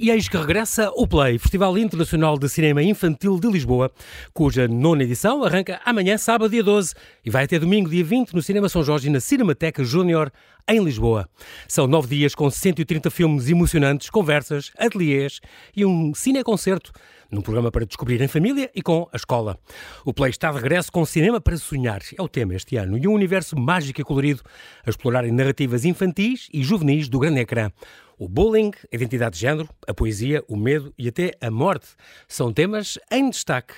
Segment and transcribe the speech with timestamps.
[0.00, 3.90] E eis que regressa o Play, Festival Internacional de Cinema Infantil de Lisboa,
[4.32, 8.40] cuja nona edição arranca amanhã, sábado, dia 12, e vai até domingo, dia 20, no
[8.40, 10.30] Cinema São Jorge e na Cinemateca Júnior,
[10.68, 11.28] em Lisboa.
[11.66, 15.40] São nove dias com 130 filmes emocionantes, conversas, ateliês
[15.74, 16.92] e um cineconcerto
[17.28, 19.58] num programa para descobrir em família e com a escola.
[20.04, 23.08] O Play está de regresso com cinema para sonhar, é o tema este ano, e
[23.08, 24.42] um universo mágico e colorido
[24.86, 27.72] a explorar em narrativas infantis e juvenis do grande ecrã.
[28.18, 31.86] O bullying, a identidade de género, a poesia, o medo e até a morte
[32.26, 33.74] são temas em destaque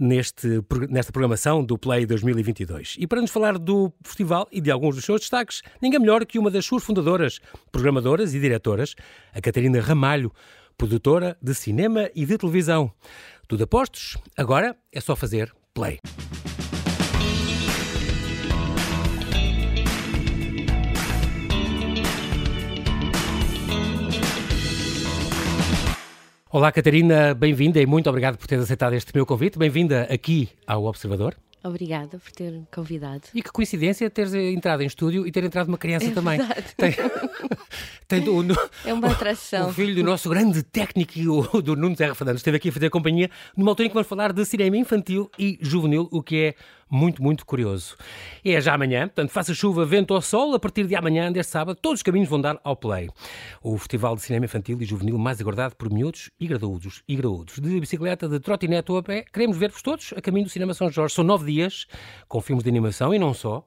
[0.00, 2.96] neste, nesta programação do Play 2022.
[2.98, 6.38] E para nos falar do festival e de alguns dos seus destaques, ninguém melhor que
[6.38, 7.38] uma das suas fundadoras,
[7.70, 8.94] programadoras e diretoras,
[9.34, 10.32] a Catarina Ramalho,
[10.78, 12.90] produtora de cinema e de televisão.
[13.46, 14.16] Tudo a postos?
[14.36, 15.98] Agora é só fazer play.
[26.52, 29.58] Olá, Catarina, bem-vinda e muito obrigado por teres aceitado este meu convite.
[29.58, 31.34] Bem-vinda aqui ao Observador.
[31.64, 33.22] Obrigada por ter convidado.
[33.32, 36.38] E que coincidência teres entrado em estúdio e ter entrado uma criança é também.
[36.76, 36.92] Tem,
[38.06, 38.24] tem
[38.84, 39.70] é uma atração.
[39.70, 41.12] O filho do nosso grande técnico,
[41.54, 44.08] o, do Nuno Terra Fernandes, esteve aqui a fazer companhia numa altura em que vamos
[44.08, 46.54] falar de cinema infantil e juvenil, o que é
[46.92, 47.96] muito, muito curioso.
[48.44, 51.78] É já amanhã, portanto, faça chuva, vento ou sol, a partir de amanhã, deste sábado,
[51.80, 53.08] todos os caminhos vão dar ao Play.
[53.62, 57.02] O Festival de Cinema Infantil e Juvenil mais aguardado por miúdos e graúdos.
[57.08, 57.58] E graúdos.
[57.58, 60.90] De bicicleta, de trotinete ou a pé, queremos ver-vos todos a caminho do Cinema São
[60.90, 61.14] Jorge.
[61.14, 61.86] São nove dias,
[62.28, 63.66] com filmes de animação e não só,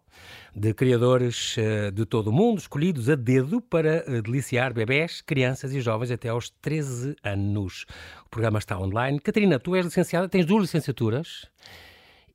[0.55, 5.73] de criadores uh, de todo o mundo, escolhidos a dedo para uh, deliciar bebés, crianças
[5.73, 7.87] e jovens até aos 13 anos.
[8.27, 9.19] O programa está online.
[9.19, 11.49] Catarina, tu és licenciada, tens duas licenciaturas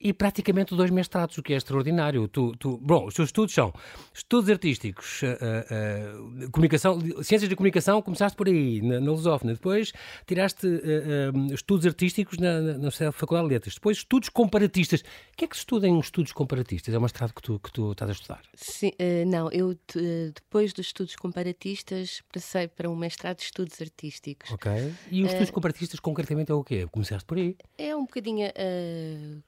[0.01, 2.27] e praticamente dois mestrados, o que é extraordinário.
[2.27, 3.73] Tu, tu, bom, os teus estudos são
[4.15, 9.93] estudos artísticos, uh, uh, comunicação, ciências de comunicação, começaste por aí, na, na Lusófona, depois
[10.27, 15.01] tiraste uh, estudos artísticos na, na, na, Faculdade de Letras, depois estudos comparatistas.
[15.01, 16.95] O que é que se estuda em estudos comparatistas?
[16.95, 18.43] É um mestrado que tu, que tu estás a estudar?
[18.55, 18.93] Sim,
[19.27, 19.77] não, eu
[20.35, 24.51] depois dos estudos comparatistas passei para um mestrado de estudos artísticos.
[24.51, 24.71] Ok.
[25.11, 26.87] E os estudos comparatistas concretamente é o quê?
[26.91, 27.57] Começaste por aí?
[27.77, 28.47] É um bocadinho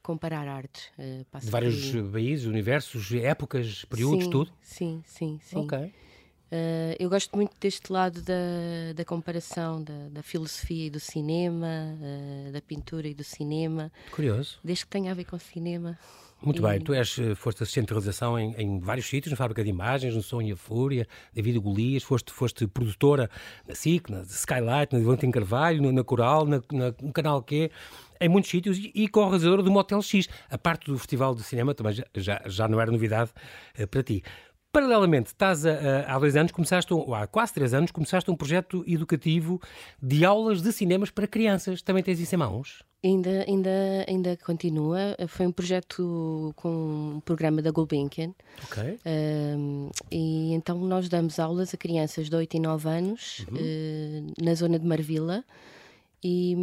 [0.02, 0.90] comparar artes.
[0.98, 2.12] Uh, de vários por...
[2.12, 4.52] países, universos, épocas, períodos, sim, tudo?
[4.62, 5.56] Sim, sim, sim.
[5.58, 5.78] Ok.
[5.78, 11.66] Uh, eu gosto muito deste lado da, da comparação da, da filosofia e do cinema,
[11.66, 13.90] uh, da pintura e do cinema.
[14.10, 14.58] Curioso.
[14.62, 15.98] Desde que tenha a ver com cinema.
[16.44, 16.68] Muito e...
[16.68, 20.14] bem, tu és, foste assistente de realização em, em, vários sítios, na Fábrica de Imagens,
[20.14, 23.30] no Sonho e a Fúria, David Golias, foste, foste produtora
[23.66, 27.70] na SIC, na Skylight, na Valentim Carvalho, na, na Coral, na, na, no Canal Q,
[28.22, 30.28] em muitos sítios e, e co-realizadora do Motel X.
[30.50, 33.30] A parte do Festival de Cinema também já, já, já não era novidade
[33.78, 34.22] uh, para ti.
[34.72, 38.34] Paralelamente, estás a, a, há dois anos, começaste, ou há quase três anos, começaste um
[38.34, 39.60] projeto educativo
[40.02, 41.82] de aulas de cinemas para crianças.
[41.82, 42.82] Também tens isso em mãos?
[43.04, 43.70] Ainda, ainda,
[44.08, 45.14] ainda continua.
[45.28, 48.32] Foi um projeto com um programa da Gulbenkian.
[48.64, 48.98] Ok.
[49.04, 53.58] Um, e então nós damos aulas a crianças de 8 e 9 anos uhum.
[53.58, 55.44] uh, na zona de Marvila.
[56.24, 56.56] E,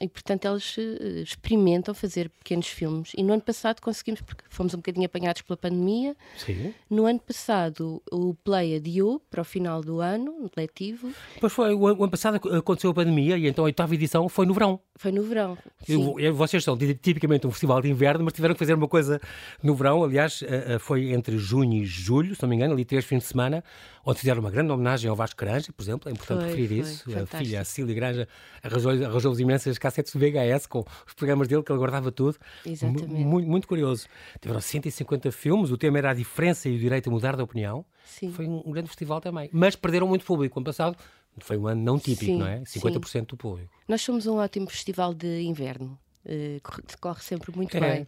[0.00, 3.12] e, portanto elas uh, experimentam fazer pequenos filmes.
[3.16, 6.16] E no ano passado conseguimos porque fomos um bocadinho apanhados pela pandemia.
[6.36, 6.74] Sim.
[6.88, 11.12] no ano passado o Play adiou para o final do ano letivo.
[11.40, 14.54] Pois foi, o ano passado aconteceu a pandemia e então a oitava edição foi no
[14.54, 18.58] verão foi no verão eu, vocês são tipicamente um festival de inverno mas tiveram que
[18.58, 19.20] fazer uma coisa
[19.62, 23.04] no verão aliás uh, foi entre junho e julho se não me engano, ali três
[23.04, 23.64] fins de semana
[24.04, 26.78] onde fizeram uma grande homenagem ao Vasco Granja, por exemplo, é importante foi, referir foi,
[26.78, 27.04] isso.
[27.04, 27.36] Fantástico.
[27.36, 28.28] A filha, a Cília Granja,
[28.62, 32.36] arranjou-lhes arranjou imensas cassetes de VHS com os programas dele, que ele guardava tudo.
[32.66, 33.06] Exatamente.
[33.06, 34.06] Muito, muito curioso.
[34.40, 37.84] Tiveram 150 filmes, o tema era a diferença e o direito a mudar de opinião.
[38.04, 38.30] Sim.
[38.30, 39.48] Foi um, grande festival também.
[39.52, 40.58] Mas perderam muito público.
[40.58, 40.96] Ano passado
[41.38, 42.60] foi um ano não típico, sim, não é?
[42.60, 43.22] 50% sim.
[43.22, 43.70] do público.
[43.88, 45.98] Nós somos um ótimo festival de inverno.
[46.24, 46.60] Uh,
[47.00, 47.80] corre sempre muito é.
[47.80, 48.06] bem.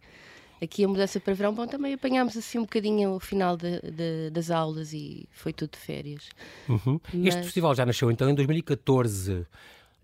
[0.62, 4.30] Aqui a mudança para verão, bom, também apanhámos assim um bocadinho o final de, de,
[4.30, 6.30] das aulas e foi tudo de férias.
[6.66, 6.98] Uhum.
[7.12, 7.26] Mas...
[7.26, 9.46] Este festival já nasceu então em 2014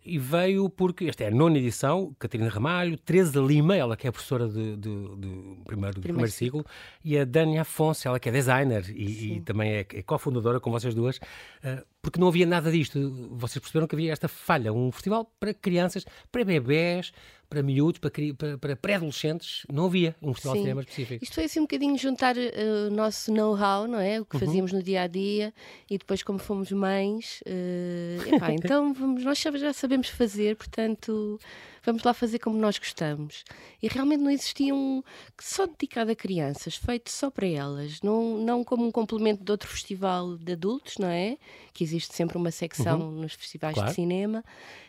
[0.05, 4.11] e veio porque, esta é a nona edição, Catarina Ramalho, Teresa Lima, ela que é
[4.11, 5.29] professora de, de, de
[5.65, 6.67] primeiro, primeiro, primeiro ciclo,
[7.05, 10.71] e a Dani Afonso, ela que é designer e, e também é, é cofundadora com
[10.71, 13.31] vocês duas, uh, porque não havia nada disto.
[13.31, 17.13] Vocês perceberam que havia esta falha, um festival para crianças, para bebés,
[17.49, 20.61] para miúdos, para, para, para pré-adolescentes, não havia um festival Sim.
[20.61, 21.23] de cinema específico.
[21.23, 24.21] Isto foi assim um bocadinho juntar uh, o nosso know-how, não é?
[24.21, 24.41] O que uhum.
[24.41, 25.55] fazíamos no dia a dia
[25.89, 31.39] e depois, como fomos mães, uh, epá, então vamos, nós já sabemos fazer, portanto
[31.85, 33.45] vamos lá fazer como nós gostamos.
[33.83, 35.03] E realmente não existia um
[35.41, 39.69] só dedicado a crianças, feito só para elas, não, não como um complemento de outro
[39.69, 41.37] festival de adultos, não é?
[41.73, 43.23] Que existe sempre uma secção uhum.
[43.23, 43.89] nos festivais claro.
[43.89, 44.45] de cinema.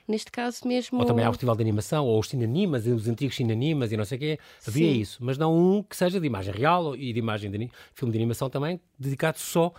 [0.06, 1.00] Neste caso mesmo.
[1.00, 4.04] Ou também há o Festival de Animação, ou os cinenimas, os antigos cinenimas e não
[4.04, 4.40] sei o quê.
[4.68, 5.00] Havia Sim.
[5.00, 8.18] isso, mas não um que seja de imagem real e de imagem de filme de
[8.18, 9.74] animação também, dedicado só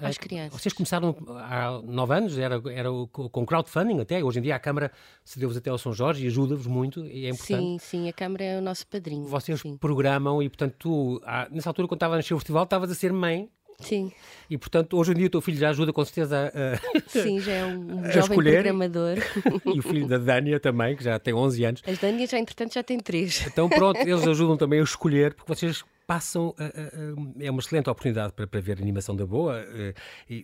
[0.00, 0.60] às crianças.
[0.60, 4.22] Vocês começaram há nove anos, era, era com crowdfunding até.
[4.22, 4.92] Hoje em dia a Câmara
[5.24, 7.60] cedeu-vos até ao São Jorge e ajuda-vos muito e é importante.
[7.60, 9.24] Sim, sim, a Câmara é o nosso padrinho.
[9.24, 9.76] Vocês sim.
[9.76, 13.12] programam e, portanto, tu, nessa altura, quando estava a nascer o festival, estavas a ser
[13.12, 13.48] mãe
[13.82, 14.12] Sim.
[14.48, 17.00] E, portanto, hoje em dia o teu filho já ajuda com certeza a.
[17.08, 18.62] Sim, já é um jovem escolher.
[18.62, 19.18] programador.
[19.74, 21.82] e o filho da Dânia também, que já tem 11 anos.
[21.86, 23.46] As Dânias já, entretanto, já têm 3.
[23.48, 26.54] Então, pronto, eles ajudam também a escolher, porque vocês passam.
[26.58, 29.94] A, a, a, é uma excelente oportunidade para, para ver animação da boa, eh,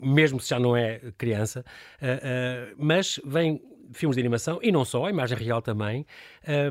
[0.02, 1.64] mesmo se já não é criança,
[2.00, 3.60] eh, eh, mas vem
[3.92, 6.06] filmes de animação e não só, a imagem real também.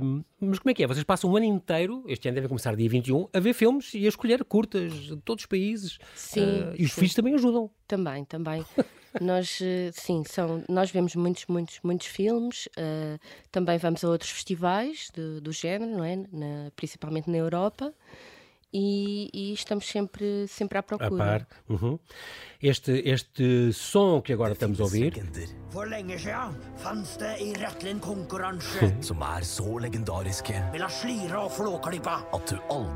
[0.02, 0.88] Um, mas como é que é?
[0.88, 4.06] Vocês passam um ano inteiro, este ano devem começar dia 21, a ver filmes e
[4.06, 5.98] a escolher curtas de todos os países.
[6.16, 6.42] Sim.
[6.42, 7.02] Uh, e os sim.
[7.02, 7.70] filhos também ajudam.
[7.88, 8.64] Também, também.
[9.20, 9.60] nós,
[9.94, 12.68] sim, são, nós vemos muitos, muitos, muitos filmes.
[12.68, 13.20] Uh,
[13.52, 16.18] também vamos a outros festivais de, do género, não é?
[16.18, 17.94] Na, principalmente na Europa
[18.74, 21.08] e, e, estamos sempre, sempre à procura.
[21.08, 21.48] A par.
[21.70, 22.00] Uhum.
[22.62, 25.14] Este, este som que agora estamos a ouvir.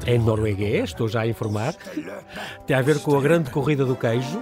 [0.06, 1.76] É norueguês, estou já a informar.
[2.66, 4.42] Tem a ver com a grande corrida do queijo,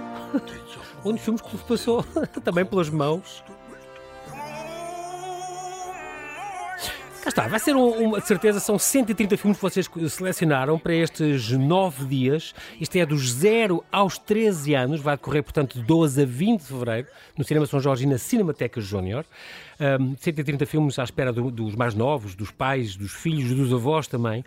[1.04, 2.02] onde filmes que passou
[2.42, 3.44] também pelas mãos
[7.30, 12.04] está, vai ser uma de certeza, são 130 filmes que vocês selecionaram para estes nove
[12.04, 12.54] dias.
[12.80, 16.66] Isto é dos 0 aos 13 anos, vai decorrer, portanto, de 12 a 20 de
[16.66, 19.24] fevereiro, no Cinema São Jorge e na Cinemateca Júnior.
[20.00, 24.06] Um, 130 filmes à espera do, dos mais novos, dos pais, dos filhos, dos avós
[24.06, 24.44] também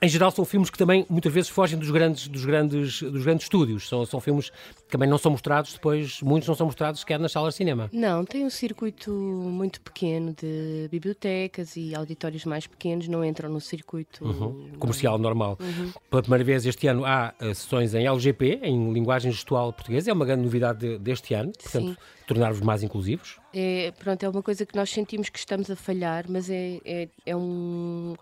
[0.00, 3.44] em geral são filmes que também muitas vezes fogem dos grandes, dos grandes, dos grandes
[3.44, 3.88] estúdios.
[3.88, 7.32] São, são filmes que também não são mostrados depois, muitos não são mostrados sequer nas
[7.32, 7.90] salas de cinema.
[7.92, 13.60] Não, tem um circuito muito pequeno de bibliotecas e auditórios mais pequenos, não entram no
[13.60, 14.70] circuito uhum.
[14.78, 15.58] comercial normal.
[15.60, 15.92] Uhum.
[16.10, 20.12] Pela primeira vez este ano há uh, sessões em LGP, em linguagem gestual portuguesa, é
[20.12, 21.96] uma grande novidade de, deste ano, portanto,
[22.26, 23.38] tornar-vos mais inclusivos.
[23.52, 27.08] É, pronto, é uma coisa que nós sentimos que estamos a falhar, mas é, é,
[27.24, 28.14] é um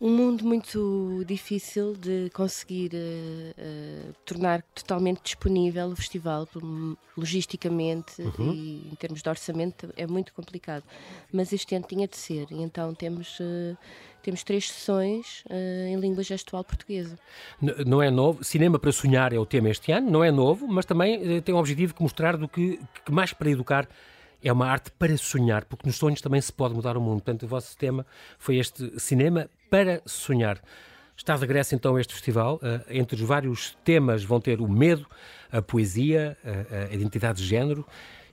[0.00, 6.46] um mundo muito difícil de conseguir uh, uh, tornar totalmente disponível o festival,
[7.16, 8.52] logisticamente uhum.
[8.52, 10.84] e em termos de orçamento é muito complicado.
[11.32, 13.38] Mas este ano tinha de ser, e então temos.
[13.40, 13.76] Uh,
[14.22, 15.44] temos três sessões
[15.88, 17.16] em língua gestual portuguesa.
[17.86, 18.42] Não é novo.
[18.42, 20.10] Cinema para sonhar é o tema este ano.
[20.10, 23.48] Não é novo, mas também tem o objetivo de mostrar do que, que mais para
[23.48, 23.88] educar
[24.42, 27.22] é uma arte para sonhar, porque nos sonhos também se pode mudar o mundo.
[27.22, 28.06] Portanto, o vosso tema
[28.38, 30.60] foi este cinema para sonhar.
[31.16, 32.56] Está de regresso então este festival.
[32.56, 35.06] Uh, entre os vários temas vão ter o medo,
[35.50, 37.86] a poesia, a, a identidade de género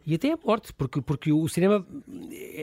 [0.05, 1.85] e até a morte, porque, porque o cinema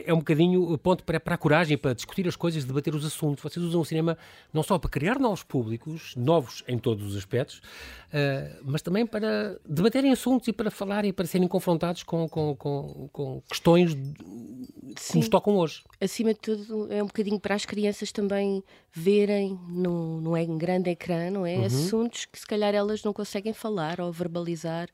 [0.06, 3.42] é um bocadinho ponto para, para a coragem, para discutir as coisas, debater os assuntos.
[3.42, 4.18] Vocês usam o cinema
[4.52, 9.58] não só para criar novos públicos, novos em todos os aspectos, uh, mas também para
[9.66, 15.28] debaterem assuntos e para falarem, para serem confrontados com, com, com, com questões que nos
[15.28, 15.82] tocam hoje.
[16.00, 18.62] Acima de tudo, é um bocadinho para as crianças também
[18.92, 21.56] verem no, no grande ecrã, não é?
[21.56, 21.64] Uhum.
[21.64, 24.88] Assuntos que se calhar elas não conseguem falar ou verbalizar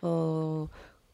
[0.00, 0.70] ou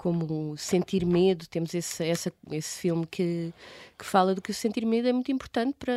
[0.06, 3.52] como Sentir Medo, temos esse, essa, esse filme que,
[3.98, 5.92] que fala do que o sentir medo é muito importante para,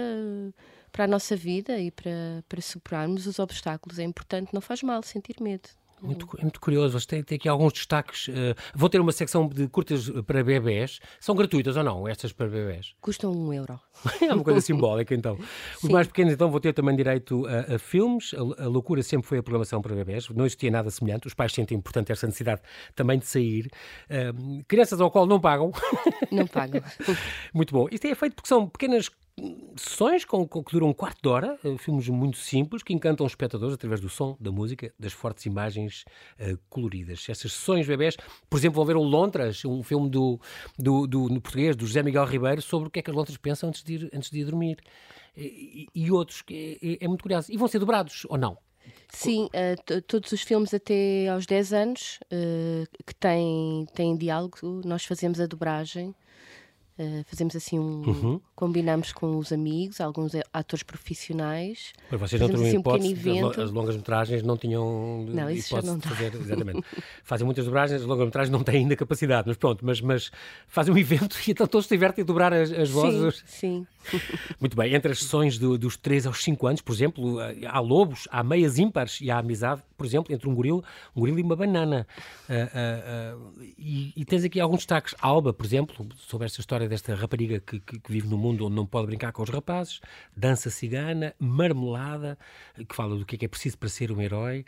[0.91, 3.99] para a nossa vida e para, para superarmos os obstáculos.
[3.99, 5.69] É importante, não faz mal sentir medo.
[6.01, 8.27] Muito, é muito curioso, vocês têm, têm aqui alguns destaques.
[8.27, 10.99] Uh, vou ter uma secção de curtas para bebés.
[11.19, 12.93] São gratuitas ou não, estas para bebés?
[13.01, 13.79] Custam um euro.
[14.21, 15.37] é uma coisa simbólica, então.
[15.75, 15.91] Os Sim.
[15.91, 18.33] mais pequenos, então, vão ter também direito a, a filmes.
[18.33, 20.29] A, a, loucura sempre foi a programação para bebés.
[20.29, 21.27] Não existia nada semelhante.
[21.27, 22.61] Os pais sentem, portanto, esta necessidade
[22.95, 23.69] também de sair.
[24.09, 25.71] Uh, crianças ao qual não pagam.
[26.31, 26.81] Não pagam.
[27.53, 27.87] muito bom.
[27.91, 29.09] Isto é feito porque são pequenas
[29.75, 33.25] sessões com, com, que duram um quarto de hora, uh, filmes muito simples que encantam
[33.25, 36.05] os espectadores através do som, da música, das fortes imagens
[36.39, 37.25] uh, coloridas.
[37.29, 38.17] Essas sessões bebés,
[38.49, 40.39] por exemplo, vão ver o Lontras, um filme do,
[40.77, 43.37] do, do, no português, do José Miguel Ribeiro, sobre o que é que as Lontras
[43.37, 44.77] pensam antes de ir, antes de ir dormir.
[45.35, 47.51] E, e outros, que é, é, muito curioso.
[47.51, 48.57] E vão ser dobrados ou não?
[49.09, 55.05] Sim, uh, todos os filmes até aos 10 anos uh, que têm, têm diálogo, nós
[55.05, 56.13] fazemos a dobragem.
[56.99, 58.03] Uh, fazemos assim um.
[58.05, 58.41] Uhum.
[58.53, 61.93] Combinamos com os amigos, alguns atores profissionais.
[62.11, 65.67] Mas vocês não tinham assim, um hipótese, as, as longas metragens não tinham não, isso
[65.69, 66.35] hipótese não de fazer.
[66.35, 66.83] Exatamente.
[67.23, 70.29] fazem muitas dobragens, as longas metragens não têm ainda capacidade, mas pronto, mas, mas
[70.67, 73.43] fazem um evento e então todos se divertem a dobrar as, as vozes.
[73.45, 73.87] Sim, sim.
[74.59, 77.79] Muito bem, entre as sessões do, dos 3 aos 5 anos, por exemplo, eh, há
[77.79, 80.83] lobos, há meias ímpares e há amizade, por exemplo, entre um gorila,
[81.15, 82.07] um gorila e uma banana.
[82.49, 85.13] Uh, uh, uh, e, e, tens aqui alguns destaques.
[85.21, 88.75] Alba, por exemplo, sobre esta história desta rapariga que, que, que, vive no mundo onde
[88.75, 90.01] não pode brincar com os rapazes,
[90.35, 92.37] dança cigana, marmelada,
[92.87, 94.65] que fala do que é, que é preciso para ser um herói.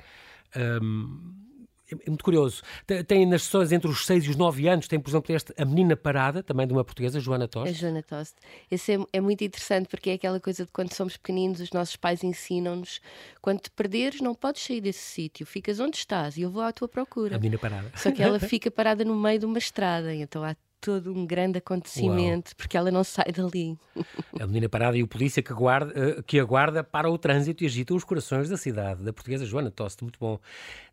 [0.56, 1.52] Um,
[2.00, 2.62] é muito curioso.
[3.08, 5.66] Tem nas sessões entre os 6 e os 9 anos, tem, por exemplo, este A
[5.66, 7.70] Menina Parada, também de uma portuguesa, Joana Toste.
[7.70, 8.36] A Joana Toste.
[8.70, 11.96] Esse é, é, muito interessante porque é aquela coisa de quando somos pequeninos, os nossos
[11.96, 13.02] pais ensinam-nos:
[13.42, 16.72] quando te perderes, não podes sair desse sítio, ficas onde estás e eu vou à
[16.72, 17.36] tua procura.
[17.36, 17.92] A Menina Parada.
[17.96, 21.60] Só que ela fica parada no meio de uma estrada, então há todo um grande
[21.60, 22.56] acontecimento, Uau.
[22.58, 23.78] porque ela não sai dali.
[24.42, 27.68] A menina parada e o polícia que, aguarda, eh, que aguarda para o trânsito e
[27.68, 30.40] agita os corações da cidade, da portuguesa Joana Toste, muito bom.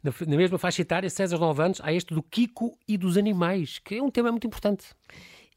[0.03, 3.17] Na, na mesma faixa etária, 6 aos 9 anos, há este do Kiko e dos
[3.17, 4.89] animais, que é um tema muito importante.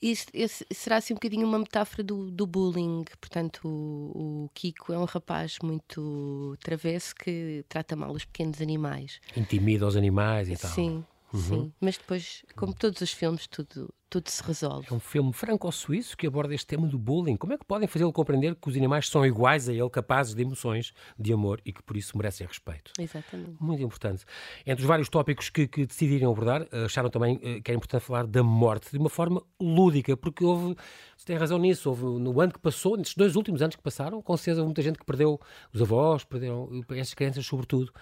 [0.01, 3.03] Isto, esse, será assim um bocadinho uma metáfora do, do bullying.
[3.19, 9.21] Portanto, o, o, Kiko é um rapaz muito travesso que trata mal os pequenos animais.
[9.37, 10.71] Intimida os animais e tal.
[10.71, 11.39] Sim, uhum.
[11.39, 11.73] sim.
[11.79, 14.87] Mas depois, como todos os filmes, tudo, tudo se resolve.
[14.91, 17.37] É um filme franco-suíço que aborda este tema do bullying.
[17.37, 20.41] Como é que podem fazê-lo compreender que os animais são iguais a ele, capazes de
[20.41, 22.91] emoções, de amor e que por isso merecem respeito?
[22.99, 23.55] Exatamente.
[23.59, 24.25] Muito importante.
[24.65, 28.27] Entre os vários tópicos que, que decidiram abordar, acharam também eh, que era importante falar
[28.27, 30.75] da morte de uma forma lúdica, porque houve,
[31.15, 34.21] você tem razão nisso, houve no ano que passou, nestes dois últimos anos que passaram,
[34.21, 35.39] com certeza muita gente que perdeu
[35.73, 37.93] os avós, perderam essas crianças sobretudo.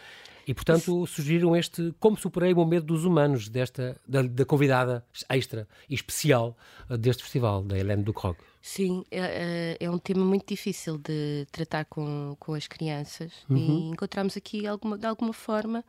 [0.49, 5.67] E, portanto, sugeriram este Como Superei o Medo dos Humanos, desta, da, da convidada extra
[5.87, 6.57] e especial
[6.89, 8.35] eh, deste festival, da Helene Ducrog.
[8.59, 13.57] Sim, é, é, é, um tema muito difícil de tratar com, com as crianças uhum.
[13.57, 15.85] e encontramos aqui alguma, de alguma forma,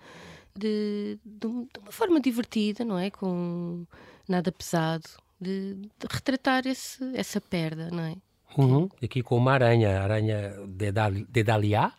[0.54, 3.10] de, de, uma forma divertida, não é?
[3.10, 3.86] Com
[4.28, 5.08] nada pesado,
[5.40, 8.14] de, de retratar esse, essa perda, não é?
[8.58, 8.90] Uhum.
[9.02, 10.92] Aqui com uma aranha, a aranha de,
[11.30, 11.94] de Daliá,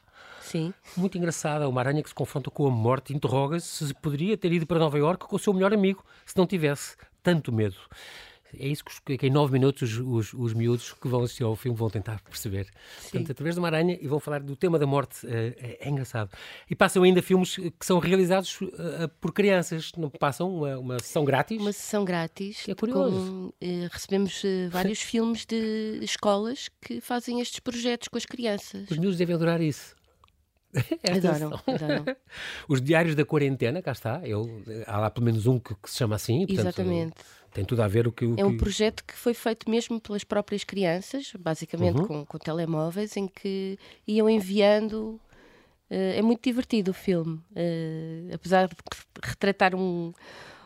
[0.52, 0.74] Sim.
[0.98, 4.68] Muito engraçada, uma aranha que se confronta com a morte, interroga-se se poderia ter ido
[4.68, 7.78] para Nova Iorque com o seu melhor amigo, se não tivesse tanto medo.
[8.58, 11.56] É isso que, que em nove minutos os, os, os, miúdos que vão assistir ao
[11.56, 12.66] filme vão tentar perceber.
[13.00, 13.12] Sim.
[13.12, 15.26] Portanto, através de uma aranha e vão falar do tema da morte.
[15.26, 16.30] É, é, é engraçado.
[16.70, 19.92] E passam ainda filmes que são realizados uh, por crianças.
[19.98, 21.60] Não passam uma, uma, sessão grátis?
[21.60, 22.68] Uma sessão grátis.
[22.68, 23.54] É curioso.
[23.62, 28.90] Com, uh, recebemos uh, vários filmes de escolas que fazem estes projetos com as crianças.
[28.90, 29.96] Os miúdos devem adorar isso.
[31.10, 32.06] adoram, adoram.
[32.68, 34.22] Os diários da quarentena, cá está.
[34.24, 36.46] Eu, há lá pelo menos um que, que se chama assim.
[36.46, 37.14] Portanto, Exatamente.
[37.54, 38.26] Tem tudo a ver o que.
[38.26, 42.08] O é um projeto que foi feito mesmo pelas próprias crianças, basicamente uhum.
[42.08, 45.20] com, com telemóveis, em que iam enviando.
[45.90, 48.76] Uh, é muito divertido o filme, uh, apesar de
[49.22, 50.14] retratar um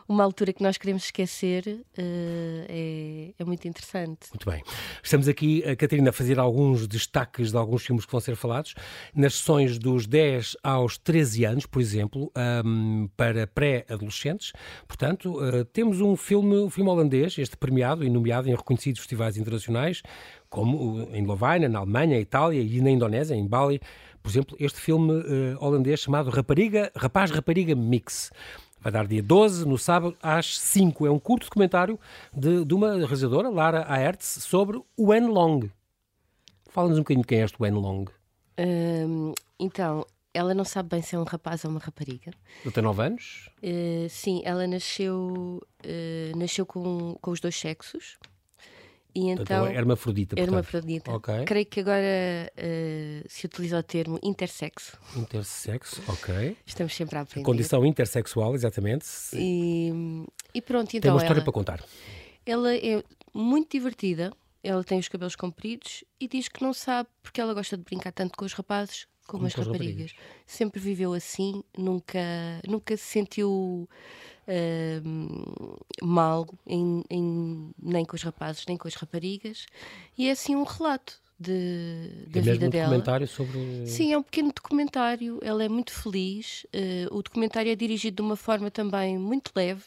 [0.08, 4.28] uma altura que nós queremos esquecer, uh, é, é, muito interessante.
[4.30, 4.62] Muito bem.
[5.02, 8.74] Estamos aqui, a Catarina, a fazer alguns destaques de alguns filmes que vão ser falados.
[9.14, 12.30] Nas sessões dos 10 aos 13 anos, por exemplo,
[12.64, 14.52] um, para pré-adolescentes.
[14.86, 19.36] Portanto, uh, temos um filme, um filme holandês, este premiado e nomeado em reconhecidos festivais
[19.36, 20.02] internacionais,
[20.48, 23.80] como em Lovaina, na Alemanha, Itália e na Indonésia, em Bali.
[24.22, 28.32] Por exemplo, este filme uh, holandês chamado Rapariga, Rapaz Rapariga Mix.
[28.86, 31.08] Vai dar dia 12, no sábado, às 5.
[31.08, 31.98] É um curto documentário
[32.32, 35.68] de, de uma realizadora, Lara Aerts, sobre o Wen Long.
[36.68, 38.04] Fala-nos um bocadinho de quem é este Wen Long.
[38.56, 42.30] Hum, então, ela não sabe bem se é um rapaz ou uma rapariga.
[42.64, 43.50] Ele tem 9 anos?
[43.60, 48.16] Uh, sim, ela nasceu, uh, nasceu com, com os dois sexos.
[49.16, 50.38] E então, então é hermafrodita.
[50.38, 51.10] Hermafrodita.
[51.14, 51.46] Okay.
[51.46, 54.98] Creio que agora uh, se utiliza o termo intersexo.
[55.16, 56.54] Intersexo, ok.
[56.66, 57.46] Estamos sempre a aprender.
[57.46, 59.06] Condição intersexual, exatamente.
[59.32, 59.90] E,
[60.52, 61.00] e pronto, então.
[61.00, 61.82] Tem uma história ela, para contar.
[62.44, 64.30] Ela é muito divertida,
[64.62, 68.12] ela tem os cabelos compridos e diz que não sabe porque ela gosta de brincar
[68.12, 70.12] tanto com os rapazes como, como as raparigas.
[70.12, 70.14] raparigas.
[70.44, 72.20] Sempre viveu assim, nunca,
[72.68, 73.88] nunca se sentiu
[74.48, 79.66] uh, mal em, em, nem com os rapazes nem com as raparigas
[80.16, 82.84] e é assim um relato de, da é vida um dela.
[82.86, 83.86] documentário sobre.
[83.86, 85.38] Sim, é um pequeno documentário.
[85.42, 86.64] Ela é muito feliz.
[86.74, 89.82] Uh, o documentário é dirigido de uma forma também muito leve,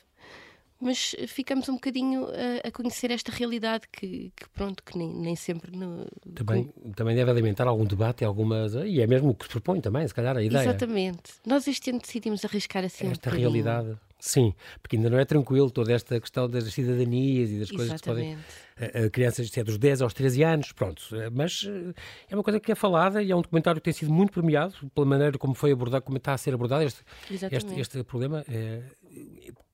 [0.80, 5.36] mas ficamos um bocadinho a, a conhecer esta realidade que, que, pronto, que nem, nem
[5.36, 5.76] sempre.
[5.76, 6.92] No, também, com...
[6.92, 8.76] também deve alimentar algum debate, algumas.
[8.76, 10.62] E é mesmo o que se propõe também, se calhar, a ideia.
[10.62, 11.34] Exatamente.
[11.46, 13.98] Nós este ano decidimos arriscar assim esta um realidade.
[14.20, 18.38] Sim, porque ainda não é tranquilo toda esta questão das cidadanias e das coisas Exatamente.
[18.76, 19.06] que podem.
[19.06, 21.02] A, crianças é dos 10 aos 13 anos, pronto.
[21.32, 21.94] Mas eh,
[22.30, 24.74] é uma coisa que é falada e é um documentário que tem sido muito premiado
[24.94, 28.44] pela maneira como foi abordado, como está a ser abordado este, este, este, problema.
[28.50, 28.82] É,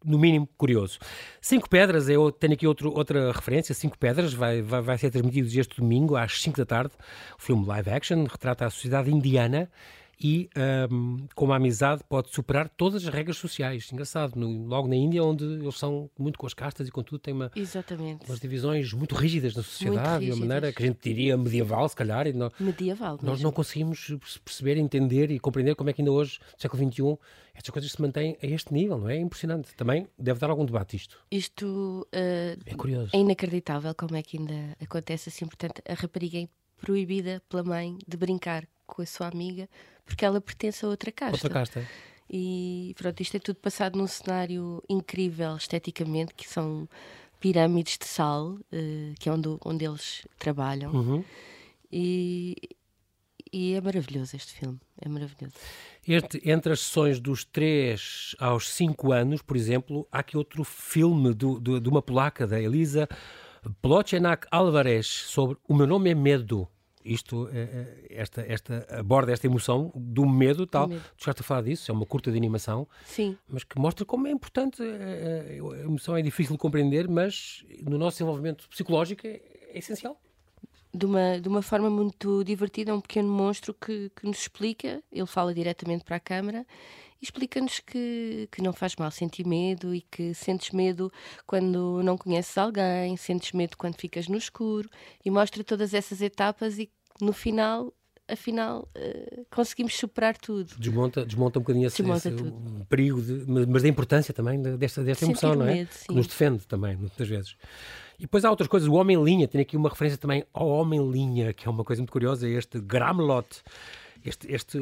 [0.03, 0.99] no mínimo, curioso.
[1.41, 3.73] Cinco Pedras, eu tenho aqui outro, outra referência.
[3.73, 6.93] Cinco Pedras vai, vai, vai ser transmitido este domingo às 5 da tarde.
[7.37, 9.69] O filme live action retrata a sociedade indiana
[10.19, 10.49] e
[10.91, 13.89] um, como a amizade pode superar todas as regras sociais.
[13.91, 17.19] Engraçado, no, logo na Índia, onde eles são muito com as castas e com tudo,
[17.19, 18.25] tem uma, Exatamente.
[18.25, 21.95] umas divisões muito rígidas na sociedade, de uma maneira que a gente diria medieval, se
[21.95, 22.25] calhar.
[22.33, 23.19] Não, medieval.
[23.21, 27.17] Nós não conseguimos perceber, entender e compreender como é que ainda hoje, no século XXI,
[27.53, 29.15] estas coisas se mantêm a este nível, não é?
[29.15, 29.73] É impressionante.
[29.75, 31.19] Também deve dar algum debate isto.
[31.31, 33.11] Isto uh, é curioso.
[33.13, 35.45] É inacreditável como é que ainda acontece assim.
[35.45, 39.67] Portanto, a rapariga é proibida pela mãe de brincar com a sua amiga
[40.05, 41.35] porque ela pertence a outra casta.
[41.35, 41.87] Outra casta.
[42.29, 46.87] E pronto, isto é tudo passado num cenário incrível esteticamente, que são
[47.39, 50.91] pirâmides de sal, uh, que é onde, onde eles trabalham.
[50.91, 51.23] Uhum.
[51.91, 52.55] E,
[53.53, 55.53] e é maravilhoso este filme, é maravilhoso.
[56.07, 61.33] Este, entre as sessões dos 3 aos 5 anos, por exemplo, há aqui outro filme
[61.33, 63.07] do, do, de uma polaca, da Elisa
[63.81, 66.67] Plocenak Alvarez, sobre O Meu Nome é Medo
[67.05, 70.87] isto, é, é, esta, esta, aborda esta emoção do medo tal.
[70.87, 71.01] medo.
[71.17, 73.37] Tu já a falar disso, é uma curta de animação, Sim.
[73.47, 74.81] mas que mostra como é importante.
[74.81, 80.19] É, a emoção é difícil de compreender, mas no nosso desenvolvimento psicológico é, é essencial.
[80.93, 85.03] De uma, de uma forma muito divertida, é um pequeno monstro que, que nos explica,
[85.11, 86.65] ele fala diretamente para a câmara
[87.21, 91.11] explica-nos que, que não faz mal sentir medo e que sentes medo
[91.45, 94.89] quando não conheces alguém, sentes medo quando ficas no escuro
[95.23, 96.89] e mostra todas essas etapas e
[97.21, 97.93] no final
[98.27, 100.73] afinal uh, conseguimos superar tudo.
[100.77, 102.31] Desmonta, desmonta um bocadinho esse, esse
[102.89, 105.75] perigo, de, mas da importância também desta, desta emoção, não é?
[105.75, 107.55] Medo, que nos defende também, muitas vezes.
[108.17, 111.67] E depois há outras coisas, o Homem-Linha, tem aqui uma referência também ao Homem-Linha, que
[111.67, 113.61] é uma coisa muito curiosa, este Gramlot,
[114.25, 114.79] este, este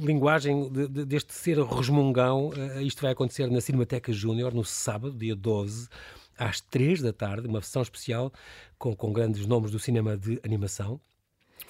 [0.00, 5.16] linguagem de, de, deste ser resmungão, uh, isto vai acontecer na Cinemateca Júnior no sábado,
[5.16, 5.88] dia 12,
[6.36, 8.32] às 3 da tarde, uma sessão especial
[8.76, 11.00] com, com grandes nomes do cinema de animação.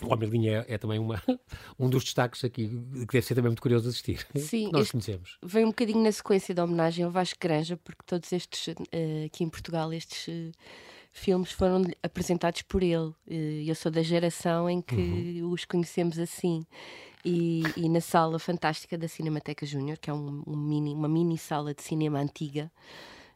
[0.01, 1.23] O Homem-Linha é, é, também uma,
[1.79, 4.27] um dos destaques aqui, que deve ser também muito curioso de assistir.
[4.35, 5.39] Sim, nós conhecemos.
[5.43, 9.45] Vem um bocadinho na sequência da homenagem ao Vasco Granja, porque todos estes, uh, aqui
[9.45, 10.27] em Portugal, estes.
[11.17, 13.15] Filmes foram apresentados por ele.
[13.65, 15.53] Eu sou da geração em que uhum.
[15.53, 16.67] os conhecemos assim.
[17.25, 21.39] E, e, na sala fantástica da Cinemateca Júnior, que é um, um mini, uma mini
[21.39, 22.71] sala de cinema antiga,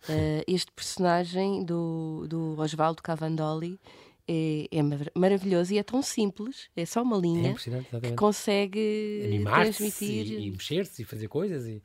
[0.09, 3.79] uh, este personagem do, do Osvaldo Cavandoli
[4.26, 4.81] é, é,
[5.14, 10.50] maravilhoso e é tão simples, é só uma linha é que consegue transmitir e, e
[10.50, 11.81] mexer-se e fazer coisas e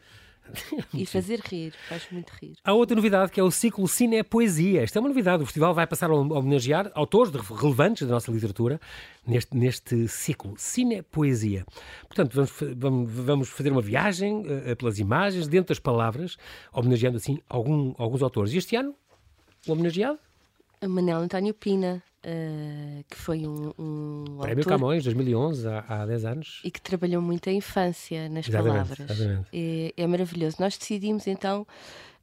[0.93, 2.55] e fazer rir, faz muito rir.
[2.63, 4.83] Há outra novidade que é o ciclo Cine Poesia.
[4.83, 5.43] Esta é uma novidade.
[5.43, 8.79] O festival vai passar a homenagear autores relevantes da nossa literatura
[9.25, 11.65] neste, neste ciclo Cine Poesia.
[12.07, 16.37] Portanto, vamos, vamos, vamos fazer uma viagem uh, pelas imagens, dentro das palavras,
[16.71, 18.53] homenageando assim algum, alguns autores.
[18.53, 18.95] E este ano,
[19.67, 20.19] o homenageado?
[20.87, 26.25] Manel António Pina, uh, que foi um, um Prémio autor, Camões, 2011, há, há 10
[26.25, 26.61] anos.
[26.63, 28.99] E que trabalhou muito a infância nas exatamente, palavras.
[28.99, 29.47] Exatamente.
[29.53, 30.57] É, é, maravilhoso.
[30.59, 31.65] Nós decidimos então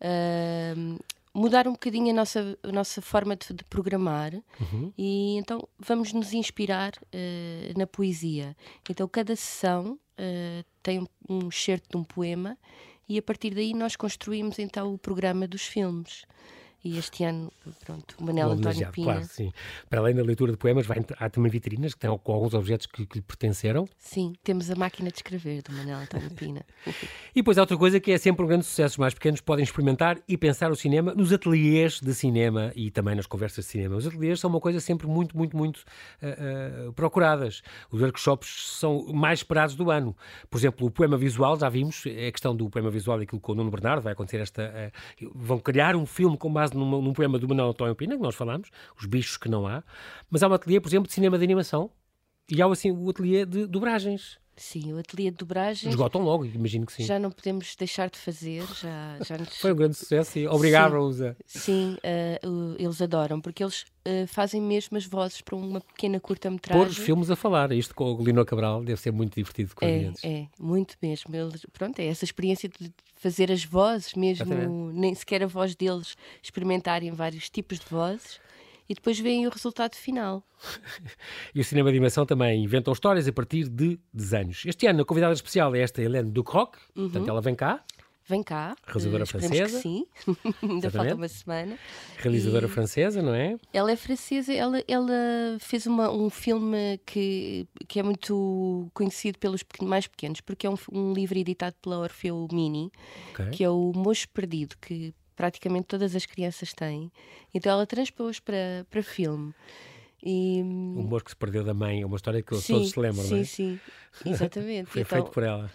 [0.00, 4.92] uh, mudar um bocadinho a nossa, a nossa forma de, de programar uhum.
[4.96, 8.56] e então vamos nos inspirar uh, na poesia.
[8.88, 9.98] Então cada sessão
[10.82, 12.58] tem um, um certo de um poema
[13.08, 16.26] e a partir daí nós construímos então o programa dos filmes.
[16.82, 17.52] E este ano,
[17.84, 19.12] pronto, o Manel António Pina.
[19.12, 19.52] Claro, sim.
[19.90, 22.86] Para além da leitura de poemas, vai, há também vitrinas que têm com alguns objetos
[22.86, 23.86] que, que lhe pertenceram.
[23.98, 26.64] Sim, temos a máquina de escrever do Manel António Pina.
[26.86, 28.94] e depois há outra coisa que é sempre um grande sucesso.
[28.94, 33.14] Os mais pequenos podem experimentar e pensar o cinema nos ateliês de cinema e também
[33.14, 33.96] nas conversas de cinema.
[33.96, 35.84] Os ateliês são uma coisa sempre muito, muito, muito
[36.22, 37.62] uh, uh, procuradas.
[37.90, 40.16] Os workshops são mais esperados do ano.
[40.48, 43.52] Por exemplo, o poema visual, já vimos, é a questão do poema visual, aquilo com
[43.52, 44.92] o Nuno Bernardo, vai acontecer esta.
[45.20, 48.22] Uh, vão criar um filme com base num, num poema do Manuel António Pina, que
[48.22, 49.82] nós falamos, Os Bichos que Não Há,
[50.30, 51.90] mas há um ateliê, por exemplo, de cinema de animação
[52.50, 54.38] e há assim o ateliê de dobragens.
[54.60, 55.90] Sim, o ateliê de dobragens.
[55.90, 57.02] Esgotam logo, imagino que sim.
[57.02, 58.62] Já não podemos deixar de fazer.
[58.74, 59.56] Já, já nos...
[59.56, 61.34] Foi um grande sucesso e obrigaram-os a.
[61.46, 66.84] Sim, uh, eles adoram, porque eles uh, fazem mesmo as vozes para uma pequena curta-metragem.
[66.84, 67.72] Pôr os filmes a falar.
[67.72, 71.34] Isto com o Lino Cabral deve ser muito divertido com é, É, muito mesmo.
[71.34, 74.98] Eles, pronto, é essa experiência de fazer as vozes mesmo, Exatamente.
[74.98, 78.38] nem sequer a voz deles, experimentarem vários tipos de vozes
[78.90, 80.42] e depois veem o resultado final.
[81.54, 84.64] e o cinema de animação também inventam histórias a partir de desenhos.
[84.66, 87.04] Este ano a convidada especial é esta Helene Ducroc, uhum.
[87.04, 87.84] portanto ela vem cá.
[88.26, 88.76] Vem cá.
[88.84, 89.76] Realizadora uh, francesa.
[89.76, 90.06] Que sim,
[90.62, 91.78] ainda falta uma semana.
[92.18, 92.68] Realizadora e...
[92.68, 93.56] francesa, não é?
[93.72, 95.12] Ela é francesa, ela, ela
[95.60, 100.76] fez uma, um filme que, que é muito conhecido pelos mais pequenos, porque é um,
[100.92, 102.90] um livro editado pela Orfeu Mini,
[103.30, 103.50] okay.
[103.50, 107.10] que é o Mocho Perdido, que praticamente todas as crianças têm.
[107.54, 109.54] Então ela transpôs para, para filme.
[110.22, 110.60] E...
[110.60, 113.24] O humor que se perdeu da mãe é uma história que sim, todos se lembram,
[113.24, 113.44] sim, não é?
[113.44, 113.80] Sim,
[114.12, 114.90] sim, exatamente.
[114.90, 115.70] Foi então, feito por ela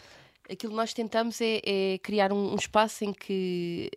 [0.47, 3.89] aquilo que nós tentamos é, é criar um, um, espaço em que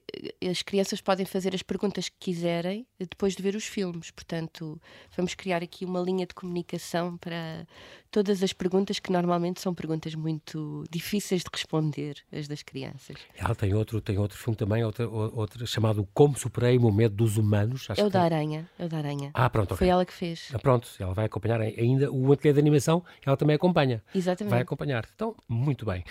[0.49, 4.11] as crianças podem fazer as perguntas que quiserem depois de ver os filmes.
[4.11, 4.81] Portanto,
[5.17, 7.67] vamos criar aqui uma linha de comunicação para
[8.11, 13.17] todas as perguntas que normalmente são perguntas muito difíceis de responder, as das crianças.
[13.37, 17.37] Ela tem outro, tem outro filme também, outro, outro chamado Como Superei o Medo dos
[17.37, 17.87] Humanos.
[17.97, 18.69] é o da Aranha.
[18.79, 19.31] É o da Aranha.
[19.35, 19.77] Ah, pronto.
[19.77, 20.49] Foi ela que fez.
[20.53, 24.03] Ah, pronto, ela vai acompanhar ainda o ateliê de animação, ela também acompanha.
[24.15, 24.51] Exatamente.
[24.51, 25.07] Vai acompanhar.
[25.15, 26.05] Então, muito bem.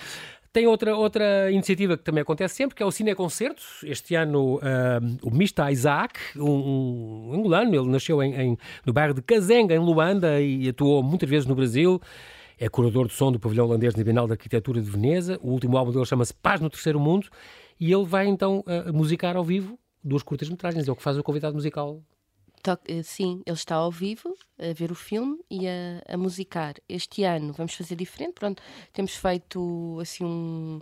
[0.57, 3.83] Tem outra, outra iniciativa que também acontece sempre, que é o Cine Concertos.
[3.83, 4.59] Este ano, uh,
[5.21, 9.77] o Mista Isaac, um, um, angolano, ele nasceu em, em, no bairro de Kazenga, em
[9.77, 12.01] Luanda, e atuou muitas vezes no Brasil.
[12.57, 15.37] É curador de som do pavilhão holandês na Bienal de Arquitetura de Veneza.
[15.43, 17.27] O último álbum dele chama-se Paz no Terceiro Mundo.
[17.79, 20.87] E ele vai então uh, musicar ao vivo duas curtas-metragens.
[20.87, 22.01] É o que faz o convidado musical
[23.03, 26.75] sim, ele está ao vivo a ver o filme e a, a musicar.
[26.87, 28.33] Este ano vamos fazer diferente.
[28.33, 30.79] Pronto, temos feito assim um,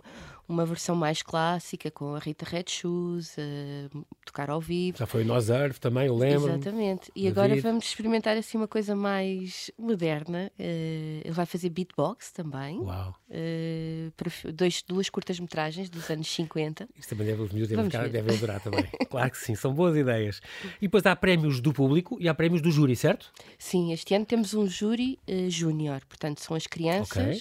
[0.48, 4.98] uma versão mais clássica com a Rita Red Shoes, a tocar ao vivo.
[4.98, 6.48] Já foi o Nós Earth também, eu lembro.
[6.48, 7.10] Exatamente.
[7.14, 7.28] E David.
[7.28, 10.50] agora vamos experimentar assim uma coisa mais moderna.
[10.58, 12.78] Uh, ele vai fazer beatbox também.
[12.78, 13.14] Uau.
[13.28, 16.88] Uh, para dois, duas curtas-metragens dos anos 50.
[16.96, 18.86] Isso também deve, os miúdos devem, devem adorar também.
[19.10, 20.40] claro que sim, são boas ideias.
[20.80, 23.32] E depois há prémios do público e há prémios do júri, certo?
[23.58, 27.16] Sim, este ano temos um júri uh, júnior, portanto são as crianças.
[27.16, 27.40] Okay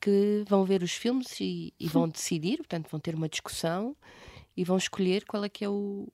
[0.00, 3.96] que vão ver os filmes e, e vão decidir, portanto, vão ter uma discussão
[4.56, 6.08] e vão escolher qual é que é o,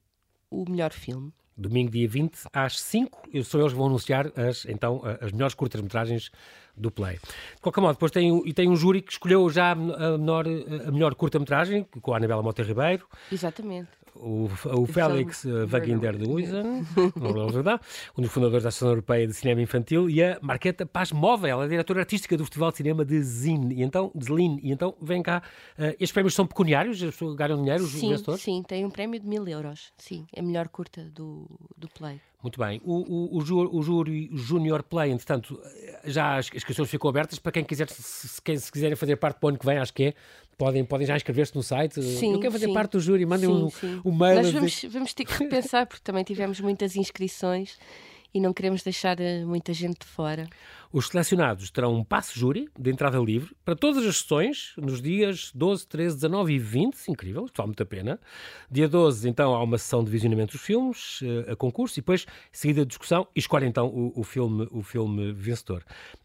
[0.51, 1.33] o melhor filme.
[1.57, 6.31] Domingo, dia 20, às 5, são eles que vão anunciar as, então, as melhores curtas-metragens
[6.77, 7.19] do Play.
[7.57, 10.47] De qualquer modo, depois tem, e tem um júri que escolheu já a, menor,
[10.87, 13.07] a melhor curta-metragem, com a Anabela Mota Ribeiro.
[13.31, 16.85] Exatamente o, o Félix Waginder de Huizen,
[18.17, 21.67] um dos fundadores da Associação Europeia de Cinema Infantil, e a Marqueta Paz Móvel, a
[21.67, 23.71] diretora artística do Festival de Cinema de Zin.
[23.73, 24.59] E então, de Zlin.
[24.63, 25.43] E então, vem cá,
[25.79, 27.01] uh, estes prémios são pecuniários?
[27.37, 28.43] Ganham dinheiro, os sim, vencedores?
[28.43, 29.93] Sim, tem um prémio de mil euros.
[29.97, 32.21] Sim, é a melhor curta do, do Play.
[32.43, 32.81] Muito bem.
[32.85, 35.61] O, o, o, júri Junior Play, entretanto,
[36.05, 39.49] já as inscrições ficam abertas para quem quiser, se, se, se quiserem fazer parte do
[39.49, 40.15] ano que vem, acho que é,
[40.59, 42.03] podem, podem já inscrever-se no site.
[42.03, 42.75] Sim, Eu quero fazer sim.
[42.75, 44.01] parte do júri, mandem sim, um, sim.
[44.05, 44.43] um mail.
[44.43, 47.79] Nós vamos, vamos ter que repensar, porque também tivemos muitas inscrições
[48.35, 50.49] e não queremos deixar eh, muita gente de fora.
[50.93, 55.51] Os selecionados terão um passe júri de entrada livre para todas as sessões nos dias
[55.55, 57.09] 12, 13, 19 e 20.
[57.09, 58.21] Incrível, vale muito a pena.
[58.71, 62.27] Dia 12, então, há uma sessão de visionamento dos filmes, eh, a concurso, e depois,
[62.51, 65.85] seguida de discussão, e escolhe então o, o, filme, o filme vencedor.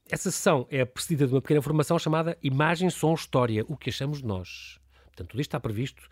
[0.09, 3.65] Essa sessão é precedida de uma pequena formação chamada Imagem, Som, História.
[3.67, 4.79] O que achamos nós?
[5.07, 6.07] Portanto, tudo isto está previsto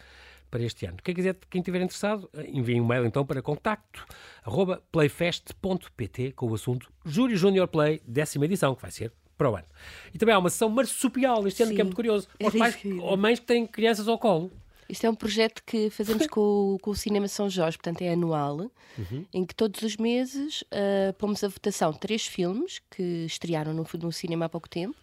[0.50, 0.98] para este ano.
[1.04, 4.06] Quem quiser, quem estiver interessado, envie um mail então para contacto
[4.44, 9.56] arroba playfest.pt com o assunto Júri Junior Play, décima edição, que vai ser para o
[9.56, 9.66] ano.
[10.14, 11.76] E também há uma sessão marsupial este ano, Sim.
[11.76, 12.28] que é muito curioso.
[12.42, 14.52] Aos pais ou mães que têm crianças ao colo.
[14.88, 18.72] Isto é um projeto que fazemos com, com o Cinema São Jorge, portanto é anual,
[18.98, 19.26] uhum.
[19.34, 24.12] em que todos os meses uh, pomos a votação três filmes que estrearam no, no
[24.12, 24.96] cinema há pouco tempo,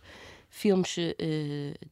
[0.52, 1.14] filmes uh,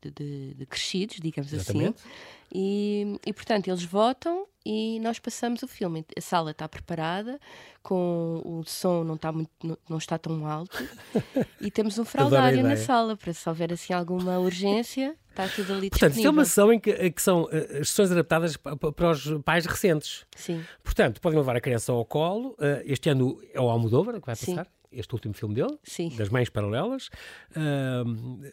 [0.03, 1.79] de, de, de, crescidos, digamos assim.
[1.79, 1.97] Exatamente.
[1.97, 2.11] assim.
[2.53, 6.05] E, e, portanto, eles votam e nós passamos o filme.
[6.15, 7.41] A sala está preparada,
[7.83, 9.51] com o som não está, muito,
[9.89, 10.77] não, está tão alto,
[11.59, 15.17] e temos um fraudário na sala para se houver assim alguma urgência.
[15.31, 18.57] Está tudo ali Portanto, isto é uma sessão em que, que são uh, sessões adaptadas
[18.59, 20.27] para os pais recentes.
[20.37, 20.63] Sim.
[20.85, 22.57] Portanto, podem levar a criança ao colo.
[22.85, 24.67] Este ano é o Almodóvar que vai passar.
[24.93, 26.09] Este último filme dele, Sim.
[26.17, 27.11] das Mães Paralelas.
[27.51, 28.05] Uh,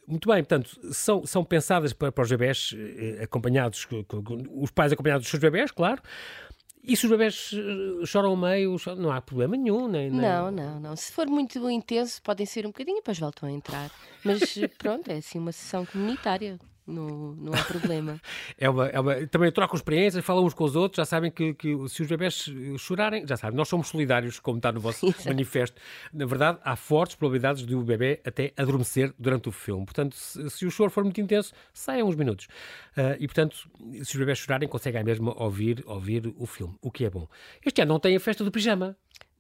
[0.07, 4.69] muito bem, portanto, são, são pensadas para, para os bebés eh, acompanhados, com, com, os
[4.69, 6.01] pais acompanhados dos seus bebés, claro.
[6.83, 10.21] E se os bebés eh, choram meio, não há problema nenhum, nem, nem...
[10.21, 10.95] Não, não, não.
[10.95, 13.89] Se for muito intenso, podem ser um bocadinho e depois voltam a entrar.
[14.23, 18.19] Mas pronto, é assim uma sessão comunitária não, não há problema.
[18.57, 21.53] é uma, é uma, também trocam experiências, falam uns com os outros, já sabem que,
[21.53, 25.79] que se os bebés chorarem, já sabem, nós somos solidários, como está no vosso manifesto.
[26.13, 29.85] Na verdade, há fortes probabilidades de o bebê até adormecer durante o filme.
[29.85, 32.47] Portanto, se, se o choro for muito intenso, saiam uns minutos.
[32.97, 33.69] Uh, e, portanto,
[34.03, 37.27] se os bebés chorarem, conseguem mesmo ouvir, ouvir o filme, o que é bom.
[37.65, 38.95] Este ano não tem a festa do pijama.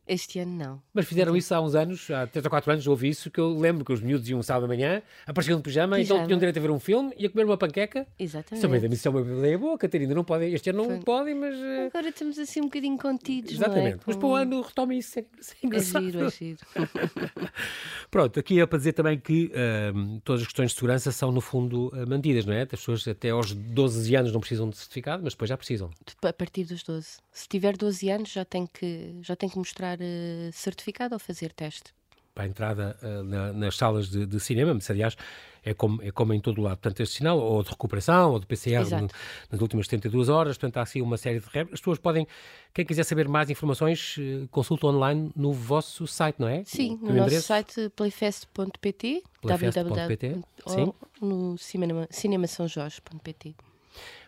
[0.07, 0.81] Este ano não.
[0.93, 3.49] Mas fizeram isso há uns anos, há 3 ou 4 anos, houve isso, que eu
[3.57, 6.25] lembro que os miúdos iam sábado de manhã, apareciam de pijama, então Pijama.
[6.27, 8.07] tinham direito a ver um filme e a comer uma panqueca.
[8.17, 8.61] Exatamente.
[8.61, 10.99] Também da missão é uma ideia boa, Catarina, não podem, este ano não Foi.
[10.99, 11.55] podem, mas...
[11.55, 13.99] eh, Agora estamos assim um bocadinho contidos, Exatamente, não é?
[14.07, 16.59] mas para o ano retomem isso, é, é É giro, é giro.
[18.09, 21.41] Pronto, aqui é para dizer também que ahm, todas as questões de segurança são, no
[21.41, 22.61] fundo, ah, mantidas, não é?
[22.63, 25.89] As pessoas até aos 12 anos não precisam de certificado, mas depois já precisam.
[26.23, 27.17] A partir dos 12.
[27.31, 31.51] Se tiver 12 anos, já tem que, já tem que mostrar eh, certificado ou fazer
[31.53, 31.93] teste.
[32.33, 35.15] Para a entrada ah, na- nas salas de, de cinema, mas aliás
[35.65, 36.77] é como, é como em todo o lado.
[36.77, 39.09] Portanto, este sinal, ou de recuperação, ou de PCR no-
[39.51, 41.73] nas últimas 72 horas, portanto, há assim uma série de regras.
[41.73, 42.27] As pessoas podem,
[42.73, 46.63] quem quiser saber mais informações, eh, consulta online no vosso site, não é?
[46.63, 49.23] Sim, O no nosso site playfest.pt
[50.67, 50.75] sim.
[50.75, 53.55] ou no cinema, cinemasaojorge.pt.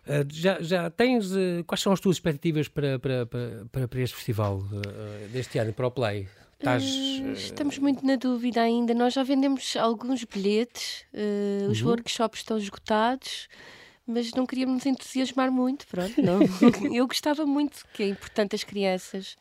[0.07, 1.31] Ah, já, já tens.
[1.35, 5.73] eh, quais são as tuas expectativas para, para, para, para, este festival eh, deste ano,
[5.73, 6.27] para o Play?
[6.57, 6.83] Estás.
[7.23, 8.93] Eh, Estamos muito na dúvida ainda.
[8.93, 11.89] Nós já vendemos alguns bilhetes, eh, os Uhum.
[11.89, 13.47] workshops estão esgotados,
[14.05, 15.85] mas não queríamos nos entusiasmar muito.
[15.87, 16.39] Pronto, não.
[16.93, 19.37] Eu gostava muito, que é importante as crianças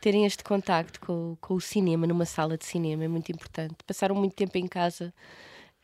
[0.00, 3.74] terem este contacto com, com o cinema, numa sala de cinema, é muito importante.
[3.86, 5.12] Passaram muito tempo em casa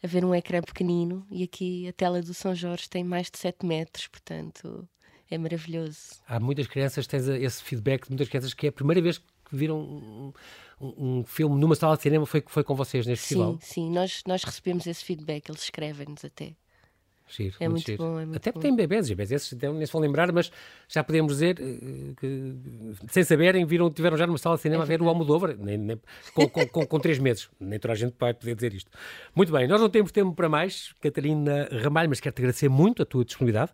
[0.02, 3.38] a ver um ecrã pequenino e aqui a tela do São Jorge tem mais de
[3.38, 4.88] 7 metros, portanto
[5.30, 5.98] é maravilhoso.
[6.26, 9.56] Há muitas crianças, tens esse feedback de muitas crianças que é a primeira vez que
[9.56, 10.32] viram um,
[10.80, 13.52] um- um filme numa sala de cinema foi, foi com vocês neste festival.
[13.54, 16.54] Sim, sim, nós, nós recebemos esse feedback, eles escrevem-nos até.
[17.30, 18.02] Giro, É muito giro.
[18.02, 20.50] bom, é muito Até porque tem bebés, e bebés esses nem se vão lembrar, mas
[20.88, 22.54] já podemos dizer eh, que,
[23.08, 25.78] sem saberem, viram, tiveram já numa sala de É cinema a ver o Almodóvar, nem,
[25.78, 26.00] nem,
[26.34, 27.48] com, com, com, com três meses.
[27.60, 28.90] Nem toda a gente vai poder dizer isto.
[29.34, 33.06] Muito bem, nós não temos tempo para mais, Catarina Ramalho, mas quero-te agradecer muito a
[33.06, 33.72] tua disponibilidade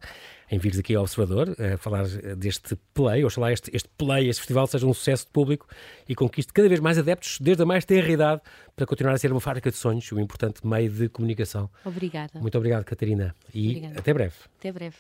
[0.51, 4.41] em vires aqui ao Observador a falar eh, deste play, oxalá este, este play, este
[4.41, 5.67] festival seja um sucesso de público
[6.09, 8.41] e conquiste cada vez mais adeptos, desde a mais tenra idade,
[8.75, 11.69] para continuar a ser uma fábrica de sonhos, um importante meio de comunicação.
[11.85, 12.39] Obrigada.
[12.39, 13.99] Muito obrigado, Catarina, e Obrigada.
[13.99, 14.35] até breve.
[14.59, 14.97] Até breve.